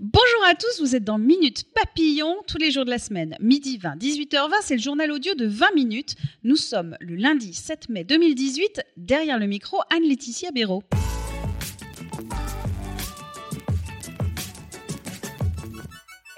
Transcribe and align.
Bonjour 0.00 0.44
à 0.46 0.54
tous, 0.54 0.80
vous 0.80 0.96
êtes 0.96 1.04
dans 1.04 1.18
Minute 1.18 1.64
Papillon 1.72 2.36
tous 2.46 2.58
les 2.58 2.70
jours 2.70 2.84
de 2.84 2.90
la 2.90 2.98
semaine. 2.98 3.36
Midi 3.40 3.78
20, 3.78 3.96
18h20, 3.96 4.50
c'est 4.62 4.76
le 4.76 4.80
journal 4.80 5.12
audio 5.12 5.34
de 5.34 5.46
20 5.46 5.74
minutes. 5.74 6.16
Nous 6.42 6.56
sommes 6.56 6.96
le 7.00 7.14
lundi 7.14 7.54
7 7.54 7.88
mai 7.88 8.04
2018. 8.04 8.82
Derrière 8.96 9.38
le 9.38 9.46
micro, 9.46 9.78
Anne-Laetitia 9.94 10.50
Béraud. 10.50 10.82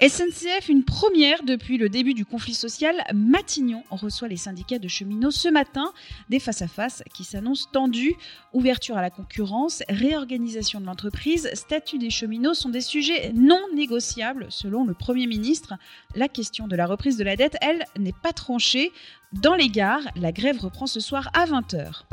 SNCF, 0.01 0.69
une 0.69 0.85
première 0.85 1.43
depuis 1.43 1.77
le 1.77 1.89
début 1.89 2.13
du 2.13 2.25
conflit 2.25 2.53
social. 2.53 3.03
Matignon 3.13 3.83
reçoit 3.91 4.29
les 4.29 4.37
syndicats 4.37 4.79
de 4.79 4.87
cheminots 4.87 5.29
ce 5.29 5.49
matin. 5.49 5.91
Des 6.29 6.39
face-à-face 6.39 7.03
qui 7.13 7.25
s'annoncent 7.25 7.67
tendus. 7.73 8.15
Ouverture 8.53 8.95
à 8.95 9.01
la 9.01 9.09
concurrence, 9.09 9.83
réorganisation 9.89 10.79
de 10.79 10.85
l'entreprise, 10.85 11.49
statut 11.53 11.97
des 11.97 12.09
cheminots 12.09 12.53
sont 12.53 12.69
des 12.69 12.79
sujets 12.79 13.33
non 13.35 13.59
négociables 13.75 14.47
selon 14.49 14.85
le 14.85 14.93
Premier 14.93 15.27
ministre. 15.27 15.73
La 16.15 16.29
question 16.29 16.69
de 16.69 16.77
la 16.77 16.85
reprise 16.85 17.17
de 17.17 17.25
la 17.25 17.35
dette, 17.35 17.57
elle, 17.59 17.83
n'est 17.97 18.13
pas 18.23 18.31
tranchée. 18.31 18.93
Dans 19.33 19.55
les 19.55 19.67
gares, 19.67 20.07
la 20.15 20.31
grève 20.31 20.59
reprend 20.59 20.87
ce 20.87 21.01
soir 21.01 21.29
à 21.33 21.45
20h. 21.45 22.03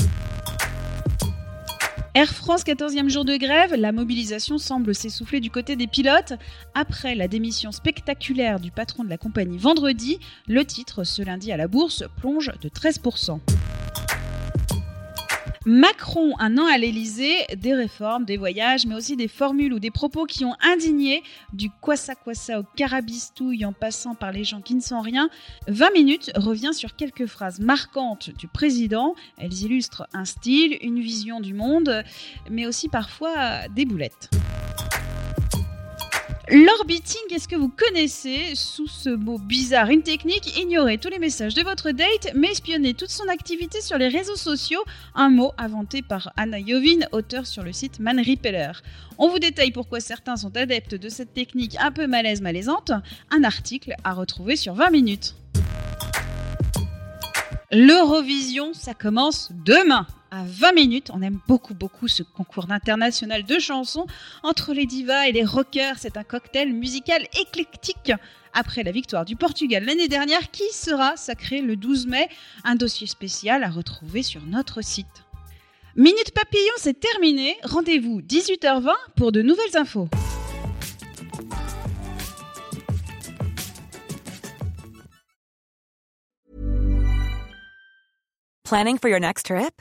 Air 2.16 2.32
France, 2.32 2.64
14e 2.64 3.10
jour 3.10 3.26
de 3.26 3.36
grève, 3.36 3.74
la 3.74 3.92
mobilisation 3.92 4.56
semble 4.56 4.94
s'essouffler 4.94 5.38
du 5.40 5.50
côté 5.50 5.76
des 5.76 5.86
pilotes. 5.86 6.32
Après 6.72 7.14
la 7.14 7.28
démission 7.28 7.72
spectaculaire 7.72 8.58
du 8.58 8.70
patron 8.70 9.04
de 9.04 9.10
la 9.10 9.18
compagnie 9.18 9.58
vendredi, 9.58 10.18
le 10.48 10.64
titre 10.64 11.04
ce 11.04 11.20
lundi 11.20 11.52
à 11.52 11.58
la 11.58 11.68
bourse 11.68 12.04
plonge 12.16 12.52
de 12.62 12.70
13%. 12.70 13.40
Macron, 15.68 16.32
un 16.38 16.58
an 16.58 16.66
à 16.66 16.78
l'Elysée, 16.78 17.44
des 17.56 17.74
réformes, 17.74 18.24
des 18.24 18.36
voyages, 18.36 18.86
mais 18.86 18.94
aussi 18.94 19.16
des 19.16 19.26
formules 19.26 19.72
ou 19.72 19.80
des 19.80 19.90
propos 19.90 20.24
qui 20.24 20.44
ont 20.44 20.54
indigné 20.60 21.24
du 21.52 21.70
quoi 21.80 21.96
ça 21.96 22.14
au 22.56 22.62
carabistouille 22.76 23.64
en 23.64 23.72
passant 23.72 24.14
par 24.14 24.30
les 24.30 24.44
gens 24.44 24.60
qui 24.60 24.76
ne 24.76 24.80
sont 24.80 25.00
rien. 25.00 25.28
20 25.66 25.92
minutes 25.92 26.30
revient 26.36 26.72
sur 26.72 26.94
quelques 26.94 27.26
phrases 27.26 27.58
marquantes 27.58 28.30
du 28.30 28.46
président. 28.46 29.16
Elles 29.38 29.64
illustrent 29.64 30.06
un 30.12 30.24
style, 30.24 30.78
une 30.82 31.00
vision 31.00 31.40
du 31.40 31.52
monde, 31.52 32.04
mais 32.48 32.64
aussi 32.64 32.88
parfois 32.88 33.66
des 33.74 33.86
boulettes. 33.86 34.30
L'orbiting, 36.48 37.22
est-ce 37.32 37.48
que 37.48 37.56
vous 37.56 37.68
connaissez 37.68 38.54
sous 38.54 38.86
ce 38.86 39.08
mot 39.08 39.36
bizarre 39.36 39.90
une 39.90 40.04
technique 40.04 40.56
Ignorer 40.56 40.96
tous 40.96 41.08
les 41.08 41.18
messages 41.18 41.54
de 41.54 41.62
votre 41.62 41.90
date, 41.90 42.32
mais 42.36 42.52
espionner 42.52 42.94
toute 42.94 43.10
son 43.10 43.26
activité 43.26 43.80
sur 43.80 43.98
les 43.98 44.06
réseaux 44.06 44.36
sociaux? 44.36 44.78
Un 45.16 45.28
mot 45.28 45.50
inventé 45.58 46.02
par 46.02 46.32
Anna 46.36 46.60
Yovin, 46.60 47.00
auteur 47.10 47.48
sur 47.48 47.64
le 47.64 47.72
site 47.72 47.98
Man 47.98 48.20
Repeller. 48.20 48.70
On 49.18 49.26
vous 49.28 49.40
détaille 49.40 49.72
pourquoi 49.72 49.98
certains 49.98 50.36
sont 50.36 50.56
adeptes 50.56 50.94
de 50.94 51.08
cette 51.08 51.34
technique 51.34 51.76
un 51.80 51.90
peu 51.90 52.06
malaise 52.06 52.40
malaisante. 52.40 52.92
Un 53.32 53.42
article 53.42 53.94
à 54.04 54.12
retrouver 54.12 54.54
sur 54.54 54.74
20 54.74 54.90
minutes. 54.90 55.34
L'Eurovision, 57.72 58.72
ça 58.72 58.94
commence 58.94 59.50
demain 59.64 60.06
à 60.36 60.44
20 60.44 60.72
minutes. 60.72 61.10
On 61.12 61.22
aime 61.22 61.38
beaucoup, 61.48 61.74
beaucoup 61.74 62.08
ce 62.08 62.22
concours 62.22 62.70
international 62.70 63.44
de 63.44 63.58
chansons. 63.58 64.06
Entre 64.42 64.74
les 64.74 64.86
divas 64.86 65.26
et 65.26 65.32
les 65.32 65.44
rockers, 65.44 65.96
c'est 65.98 66.16
un 66.16 66.24
cocktail 66.24 66.72
musical 66.72 67.26
éclectique. 67.40 68.12
Après 68.52 68.82
la 68.82 68.90
victoire 68.90 69.24
du 69.24 69.36
Portugal 69.36 69.84
l'année 69.84 70.08
dernière, 70.08 70.50
qui 70.50 70.64
sera 70.72 71.16
sacré 71.16 71.60
le 71.60 71.76
12 71.76 72.06
mai 72.06 72.28
Un 72.64 72.74
dossier 72.74 73.06
spécial 73.06 73.64
à 73.64 73.70
retrouver 73.70 74.22
sur 74.22 74.42
notre 74.42 74.82
site. 74.82 75.06
Minute 75.94 76.32
Papillon, 76.34 76.74
c'est 76.76 77.00
terminé. 77.00 77.56
Rendez-vous 77.64 78.20
18h20 78.20 78.90
pour 79.16 79.32
de 79.32 79.40
nouvelles 79.40 79.76
infos. 79.76 80.08
Planning 88.64 88.98
for 88.98 89.08
your 89.08 89.20
next 89.20 89.46
trip? 89.46 89.80